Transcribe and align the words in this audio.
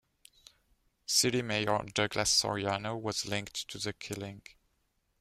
City 1.05 1.43
mayor 1.43 1.85
Douglas 1.93 2.31
Soriano 2.41 2.99
was 2.99 3.27
linked 3.27 3.67
to 3.67 3.77
the 3.77 3.93
killing. 3.93 4.41